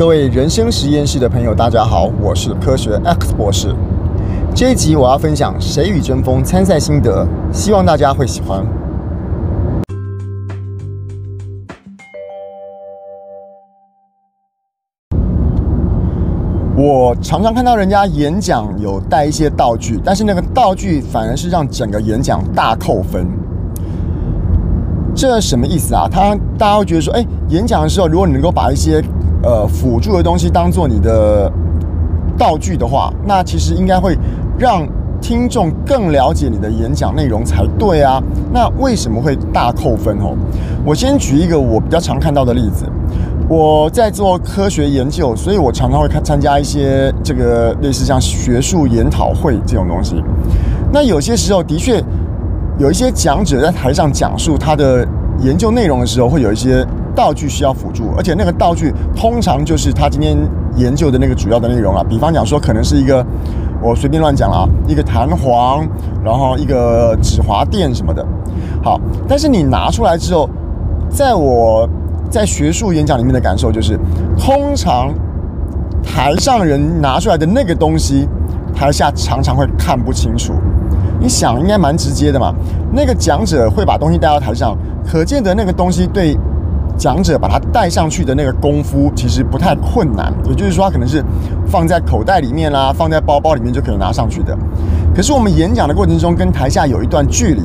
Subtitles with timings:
[0.00, 3.76] 各位人生实验室的朋友，大家好，我是科学 X 博士。
[4.54, 8.64] 这一集我要分享《谁与争锋》参赛心得，希望大家会喜欢。
[16.74, 23.26] 我常常看到人家演讲有带一些道具，但是那个道具反而是让整个演讲大扣分。
[25.14, 26.08] 这什么意思啊？
[26.10, 29.04] 他大家会觉得说，哎，演讲的时候，如果你能够把一些
[29.42, 31.50] 呃辅助的东西当做你的
[32.36, 34.16] 道具的话，那其实应该会
[34.58, 34.86] 让
[35.20, 38.22] 听众更了解你的演讲内容才对啊。
[38.52, 40.34] 那为什么会大扣分哦？
[40.84, 42.86] 我先举一个我比较常看到的例子。
[43.48, 50.22] 我在做科学研究，所以我常常会看参加一些这个类似像学术研讨会这种东西。
[50.92, 52.00] 那有些时候的确
[52.78, 55.04] 有一些讲者在台上讲述他的
[55.40, 56.86] 研究内容的时候，会有一些
[57.20, 60.38] 道具需要辅助，而且那个道具通常就是他今天
[60.74, 62.02] 研究的那个主要的内容啊。
[62.08, 63.22] 比方讲说，可能是一个
[63.82, 65.86] 我随便乱讲了啊，一个弹簧，
[66.24, 68.26] 然后一个止滑垫什么的。
[68.82, 70.48] 好，但是你拿出来之后，
[71.10, 71.86] 在我。
[72.30, 73.98] 在学术演讲里面的感受就是，
[74.38, 75.12] 通常
[76.00, 78.28] 台上人拿出来的那个东西，
[78.72, 80.52] 台下常常会看不清楚。
[81.18, 82.54] 你想，应该蛮直接的嘛。
[82.92, 86.38] 那个讲者会把东西带到台上，可见得那个东西对
[87.00, 90.30] 讲者把它带上去的那个功夫其实不太困难。
[90.46, 91.24] 也就是说，它可能是
[91.66, 94.54] 放在口袋里面啦，放在包包里面就可以拿上去的。
[95.16, 97.62] 可是我们演讲的过程中，跟台下有一段距离，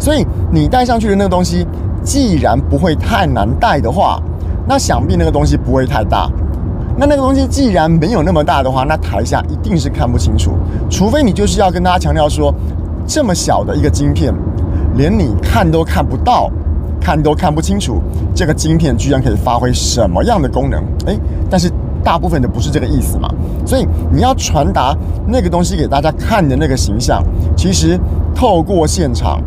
[0.00, 1.64] 所以你带上去的那个东西。
[2.04, 4.20] 既然不会太难带的话，
[4.66, 6.28] 那想必那个东西不会太大。
[6.96, 10.50] 那那个东西既然没有那么大的话，那台下一定是看不清楚。
[10.90, 12.52] 除非你就是要跟大家强调说，
[13.06, 14.34] 这么小的一个晶片，
[14.96, 16.50] 连你看都看不到，
[17.02, 18.00] 看都看不清楚，
[18.34, 20.82] 这个晶片居然可以发挥什么样的功能？
[21.06, 21.18] 诶，
[21.50, 21.70] 但是
[22.04, 23.28] 大部分的不是这个意思嘛。
[23.66, 27.22] 所以你要传达那个东西给大家看的那个形象，
[27.56, 27.98] 其实
[28.34, 29.40] 透过现场。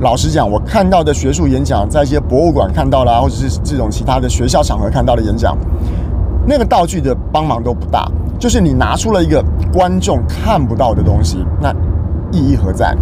[0.00, 5.56] 老实讲，我看到的学术演讲，在一些博物馆看到了，或者是这种其他的学校场合看到的演讲，
[6.46, 8.10] 那个道具的帮忙都不大。
[8.36, 9.42] 就是你拿出了一个
[9.72, 11.72] 观众看不到的东西，那
[12.32, 12.94] 意义何在？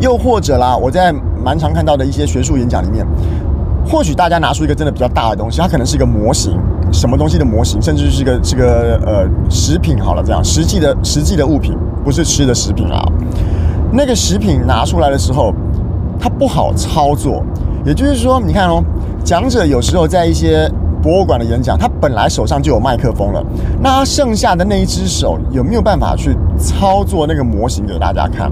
[0.00, 1.12] 又或者啦，我在
[1.44, 3.06] 蛮常看到的一些学术演讲里面，
[3.86, 6.58] 或许大家拿出一个真的比较大的东西，它可能是一个模型，
[6.92, 13.02] 什么东西的模型，甚至是一个这个呃食品好了，这样实际的实际的物品，不是吃的食品啊。
[13.92, 15.52] 那个食品拿出来的时候。
[16.16, 17.44] 它不好操作，
[17.84, 18.82] 也就是说，你看哦，
[19.24, 20.70] 讲者有时候在一些
[21.02, 23.44] 博物馆的演讲，他本来手上就有麦克风了，
[23.82, 28.50] 那他剩下的那一只手有没有办法去操作那个模型给大家看？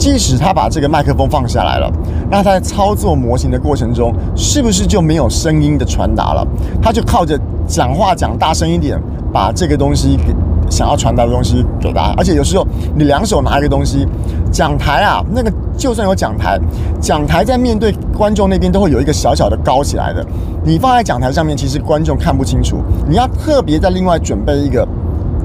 [0.00, 1.92] 即使他把这个麦克风放下来了，
[2.30, 6.46] 那他在操作模型的过程中，是不是就没有声音的传达了？
[6.80, 7.38] 他就靠着
[7.68, 8.98] 讲话讲大声一点，
[9.30, 10.34] 把这个东西给。
[10.70, 14.06] 想要传达的东西给大家，而且有时候你两手拿一个东西，
[14.52, 16.60] 讲台啊，那个就算有讲台，
[17.00, 20.24] 讲台在面对观众那边都会有一个小小的高起来的，
[20.64, 22.76] 你放在讲台上面，其实观众看不清楚，
[23.08, 24.86] 你要特别再另外准备一个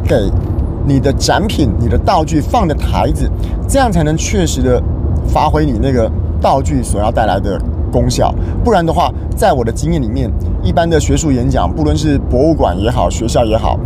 [0.08, 0.16] 给
[0.86, 3.28] 你的展品、你的道具放的台子，
[3.68, 4.82] 这样才能确实的
[5.28, 6.10] 发挥你那个
[6.42, 7.60] 道具所要带来的
[7.92, 8.34] 功效。
[8.64, 10.32] 不然的话，在我的经验里面，
[10.64, 13.80] 一般的学术演讲，不论是博物馆也好，学校也好。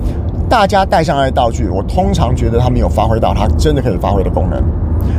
[0.49, 4.59] 大家带上来的道具，我通常觉得他没有发挥到它真的可以发挥的功能。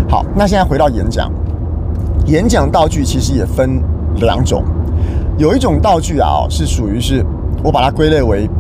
[0.09, 1.31] 好，那现在回到演讲，
[2.27, 3.81] 演讲道具其实也分
[4.17, 4.65] 两种，
[5.39, 7.25] 有一种道具啊，是属于是
[7.63, 8.51] 我把它归类为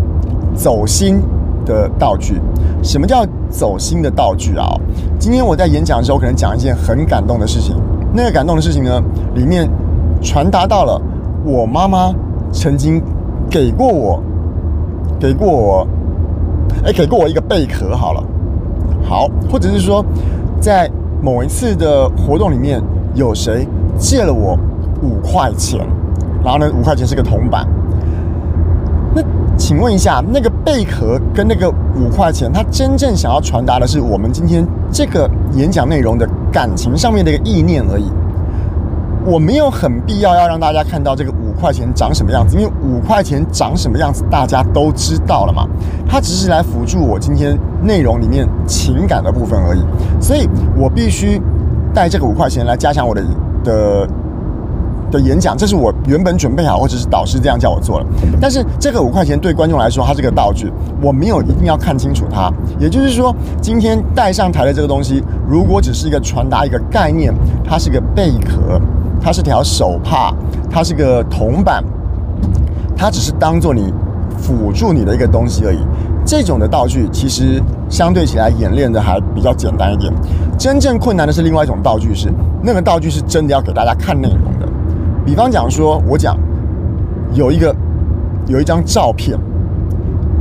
[0.54, 1.20] 走心
[1.66, 2.40] 的道具。
[2.82, 4.66] 什么叫走心的道具啊？
[5.18, 7.76] 今天我在演讲的时候，可能讲一件很感动的事情。
[8.12, 9.02] 那个感动的事情呢，
[9.34, 9.68] 里面
[10.22, 11.00] 传达到了
[11.44, 12.12] 我妈妈
[12.52, 13.02] 曾经
[13.48, 14.22] 给过我，
[15.18, 15.86] 给过我。
[16.84, 18.22] 哎，给过我一个贝壳好了，
[19.02, 20.02] 好，或者是说，
[20.60, 20.88] 在
[21.20, 22.80] 某一次的活动里面，
[23.12, 23.66] 有谁
[23.98, 24.56] 借了我
[25.02, 25.80] 五块钱，
[26.44, 27.66] 然后呢，五块钱是个铜板。
[29.12, 29.20] 那
[29.60, 38.10] 请问一下，那个贝壳跟那个五块钱，它真正想要传达的是我们今天这个演讲内容的感情上面的一个意念而已。
[39.26, 45.68] 我没有很必要要让大家看到这个五块钱长什么样子，因为五块钱长什么样子大家都知道了嘛。
[46.08, 49.84] 它只是来辅助我今天内容里面情感的部分而已，
[50.20, 51.40] 所以我必须
[51.94, 53.22] 带这个五块钱来加强我的
[53.62, 54.08] 的
[55.10, 55.56] 的演讲。
[55.56, 58.06] 这是我原本准备好，或者是导师这样叫我做的。
[58.40, 60.72] 但是这个五块钱对观众来说，它是个道具，
[61.02, 62.52] 我没有一定要看清楚它。
[62.78, 67.34] 也就是说，今天带上台的这个东西，如果只是一个传达一个概念，
[67.64, 68.80] 它是个贝壳。
[69.22, 70.32] 它是条手帕，
[70.70, 71.84] 它是个铜板，
[72.96, 73.92] 它只是当做你
[74.38, 75.78] 辅助你的一个东西而已。
[76.24, 80.10] 这种的道具其实相对起来演练的还比较简单一点。
[80.58, 82.32] 真正困难的是另外一种道具是，
[82.62, 84.40] 那个道具是真的要给大家看内容。
[85.30, 86.36] 比方讲说，我讲
[87.34, 87.72] 有一个
[88.48, 89.38] 有一张照片，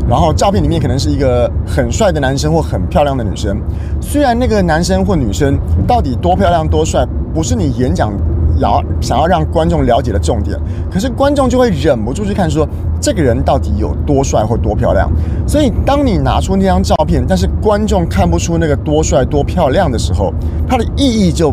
[0.09, 3.62] 然后照片里面可能是一个很帅的男生或很漂亮的女生。
[4.01, 7.06] 虽然那个男生或女生到底多漂亮多帅，
[7.36, 8.12] 不是你演讲
[8.57, 10.59] 要想要让观众了解的重点，
[10.91, 12.68] 可是观众就会忍不住去看说，
[13.00, 15.07] 这个人到底有多帅或多漂亮。
[15.47, 20.33] 所以当你拿出那张照片，但是观众看不出那个多帅多漂亮的时候，
[20.68, 21.51] 它的意义就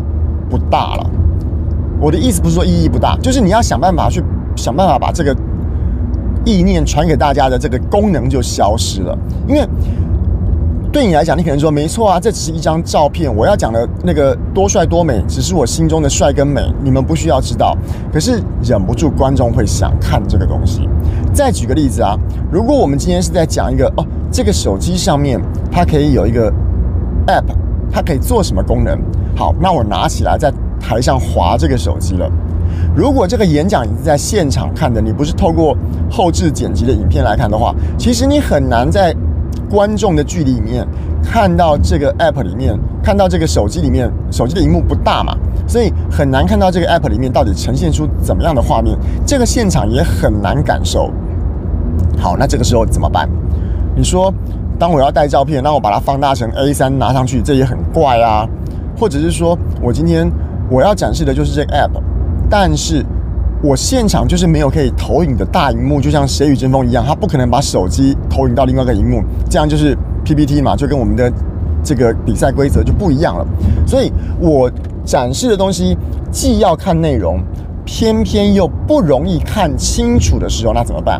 [0.49, 1.07] 不大了。
[1.99, 4.23] 我的意思不是说意义不大，就是你要想办法去
[4.55, 5.35] 想办法把这个
[6.45, 9.17] 意念传给大家的这个功能就消失了，
[9.47, 9.67] 因为。
[10.89, 13.31] 对你来讲，你可能说没错啊，这只是一张照片。
[13.35, 17.77] 我要讲的那个多帅多美，只是我心中的帅跟美，你们不需要知道。
[18.11, 20.89] 可是忍不住，观众会想看这个东西。
[21.33, 22.17] 再举个例子啊，
[22.49, 25.39] 如果我们今天是在讲一个哦，这个手机上面
[25.69, 26.49] 它可以有一个
[27.27, 27.53] app，
[27.91, 28.97] 它可以做什么功能？
[29.35, 32.29] 好，那我拿起来在台上滑这个手机了。
[32.95, 35.77] 如果这个演讲你是在现场看的，你不是透过
[36.09, 39.15] 后置剪辑的影片来看的话，其实你很难在。
[39.69, 40.87] 观众的距离里面
[41.21, 45.35] 看到这个 app 里面，看到这个手机里面，手机的荧幕不大嘛，
[45.67, 48.97] 所以很难看到这个 app 里面到底呈现出怎么样的画面。
[49.25, 51.11] 这个现场也很难感受。
[52.17, 53.27] 好，那这个时候怎么办？
[53.93, 54.33] 你说，
[54.79, 58.47] 当我要带照片，让我把它放大成 A3 拿上去，这也很怪啊。
[58.97, 60.31] 或者是说我今天
[60.69, 62.01] 我要展示的就是这个 app，
[62.49, 63.05] 但是。
[63.63, 69.19] 我现场就是没有可以投影的大荧幕，就像《谁与争锋》一样，他不可能把手机投影到另外一个荧幕，
[69.49, 71.33] 这样就是 PPT 嘛，就跟我们的
[71.83, 73.43] 这个比赛规则就不一样了。
[73.87, 74.71] 所以我
[75.03, 75.97] 展示的东西
[76.31, 77.39] 既要看内容，
[77.83, 81.19] 偏偏又不容易看清楚的时候，那怎么办？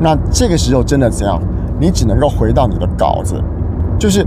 [0.00, 1.40] 那这个时候真的怎样？
[1.78, 3.40] 你只能够回到你的稿子，
[4.00, 4.26] 就是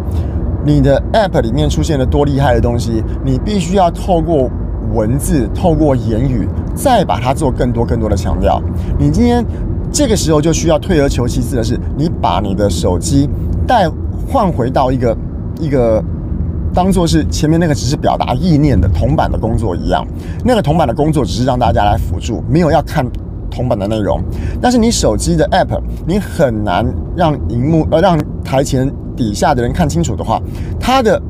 [0.69, 4.48] 你的 App 里面出现了多厉害的东西，你必须要透过。
[4.92, 8.60] 文字透过言语，再把它做更多更多的强调。
[8.98, 9.45] 你今天
[9.92, 13.30] 这个时候就需要退而求其次的是，你把你的手机
[13.68, 13.88] 带
[14.27, 15.16] 换回到一个
[15.60, 16.04] 一个
[16.74, 20.04] 当做是前面那个只是表达意念的铜板的工作一样。
[20.44, 23.06] 那个铜板的工作只是让大家来辅助，没有要看
[23.51, 24.19] 铜板的内容。
[24.60, 26.83] 但是你手机的 App，你很难
[27.15, 30.42] 让荧幕呃让台前底下的人看清楚的话，
[30.80, 31.21] 它的。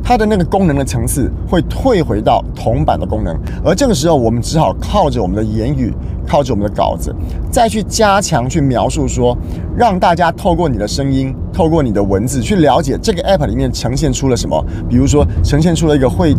[0.00, 5.92] 它的那个功能的层次会退回到铜板的功能，而这个时候我们只好靠着我们的言语，
[6.26, 7.14] 靠着我们的稿子，
[7.50, 9.36] 再去加强去描述说，
[9.76, 14.64] 让大家透过你的声音，透过你的文字去了解这个 app 里面呈现出了什么。
[14.88, 16.34] 比如说，呈现出了一个会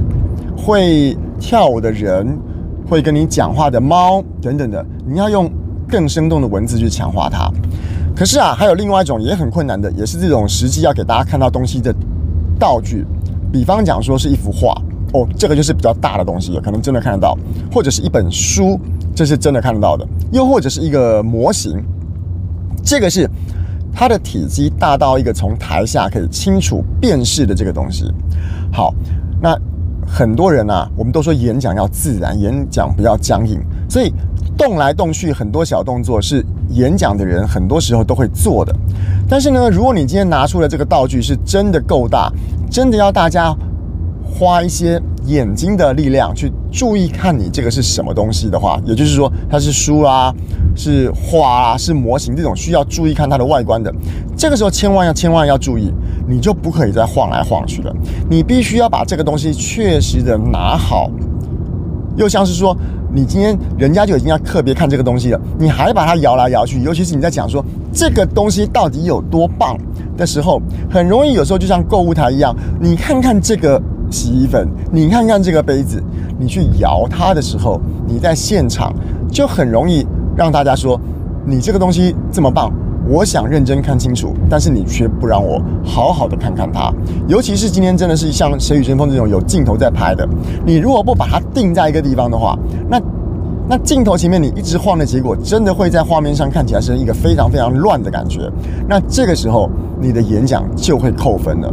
[0.58, 2.40] 会跳舞的人，
[2.90, 5.48] 会跟你讲话的猫等等的，你要用
[5.88, 7.48] 更生动的文字去强化它。
[8.20, 11.96] 可是啊，还有另外一种也很困难的，也是这种实际要给大家看到东西的
[12.60, 13.06] 道具。
[13.50, 14.74] 比方讲说是一幅画
[15.14, 17.34] 哦，这个就是比较大的东西，可能真的看得到；
[17.74, 18.78] 或者是一本书，
[19.16, 21.82] 这是真的看得到的；又或者是一个模型，
[22.84, 23.26] 这个是
[23.94, 28.04] 它的体积大到一个从台下可以清楚辨识的这个东西。
[28.70, 28.94] 好，
[29.42, 29.58] 那
[30.06, 34.14] 很多人啊，我们都说演讲要自然，演讲不要僵硬，所以
[34.56, 38.74] 动来动去很多小动作是演讲的人很多时候都会做的。
[39.28, 42.32] 但是呢，如果你今天拿出了这个道具是真的够大，
[42.70, 43.56] 真的要大家
[44.24, 50.34] 花一些眼睛的力量去注意看你这个是什么东西的话，也就是说它是书啊，
[50.76, 53.92] 是画啊，是模型这种需要注意看它的外观的，
[54.38, 55.92] 这个时候千万要千万要注意，
[56.28, 57.96] 你就不可以再晃来晃去了，
[58.30, 61.10] 你必须要把这个东西确实的拿好，
[62.18, 62.78] 又像是说。
[63.12, 69.78] 你今天人家就已经要特别看这个东西了，你还把它摇来摇去，尤其是你在讲说这个东西到底有多棒
[70.16, 76.04] 的时候，很容易有时候就像购物台一样，你看看这个洗衣粉，你看看这个杯子，
[76.38, 78.94] 你去摇它的时候，你在现场
[79.32, 81.00] 就很容易让大家说
[81.46, 82.72] 你这个东西这么棒。
[83.08, 86.94] 我想认真看清楚，但是你却不让我好好的看看它。
[87.28, 90.28] 尤其是今天真的是像《谁与争锋》这种有镜头在拍的，
[90.64, 92.56] 你如果不把它定在一个地方的话，
[92.90, 93.02] 那
[93.68, 98.52] 那镜头前面你一直晃的结果，真的会在画面上看起来是一个非常非常乱的感觉。
[98.88, 99.70] 那这个时候
[100.02, 101.72] 你的演讲就会扣分了。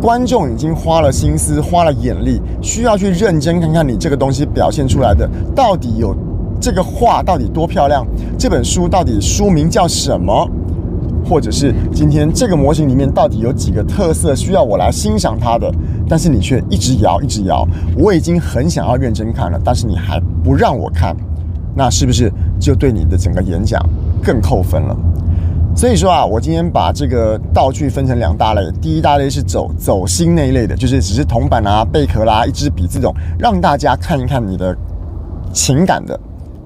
[0.00, 6.14] 观众已经花了心思、花了眼力，需要去认真看看你这个东西表现出来的到底有
[6.60, 8.06] 这个画到底多漂亮，
[8.38, 10.48] 这本书到底书名叫什么？
[11.28, 15.70] 或者是今天这个模型里面到底有几个特色需要我来欣赏它的，
[16.08, 17.66] 但是你却一直摇一直摇，
[17.96, 21.14] 我已经很想要认真看了，但是你还不让我看，
[21.74, 23.80] 那是不是就对你的整个演讲
[24.22, 24.96] 更扣分了？
[25.76, 34.76] 所以说啊，我今天把这个道具分成两大类，第一大类是走走心那一类的，就是只是铜板啊、贝壳啦、一支笔这种，让大家看一看你的
[35.52, 36.18] 情感的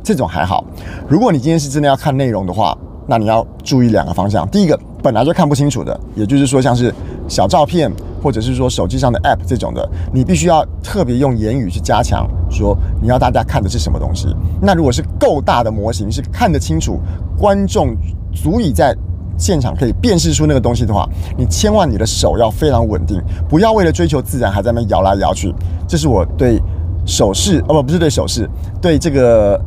[0.02, 0.64] 这种还好。
[1.06, 2.74] 如果你今天是真的要看内容的话，
[3.06, 4.48] 那你要注意两个方向。
[4.48, 6.94] 第一个，本来就看不清楚的，也就是说像是
[7.28, 7.90] 小照片
[8.22, 14.28] 或者是说手机上的 App 这种的，你必须要特别用言语去加强，说你要大家看的是什么东西。
[14.60, 16.98] 那如果是够大的模型，是看得清楚，
[17.38, 17.96] 观众。
[18.34, 18.96] 足以在
[19.36, 21.06] 现场可以辨识出那个东西的话，
[21.36, 25.54] 你千万你的手要非常稳定，不要为了追求自然还在那摇来摇去。
[25.86, 26.58] 这是我对
[27.04, 28.48] 手势哦不不是对手势，
[28.80, 29.62] 对这个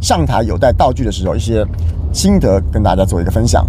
[0.00, 1.66] 上台有带道具的时候一些
[2.12, 3.66] 心得，跟大家做一个分享。